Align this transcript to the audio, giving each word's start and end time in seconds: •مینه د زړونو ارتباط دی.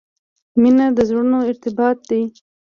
•مینه 0.61 0.85
د 0.97 0.99
زړونو 1.09 1.37
ارتباط 1.49 1.97
دی. 2.09 2.21